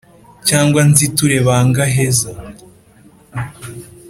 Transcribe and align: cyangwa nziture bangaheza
cyangwa 0.47 0.79
nziture 0.89 1.37
bangaheza 1.47 2.31